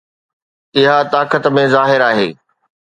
اها 0.77 0.97
طاقت 1.13 1.43
۾ 1.57 1.61
ظاهر 1.75 2.01
آهي. 2.11 2.29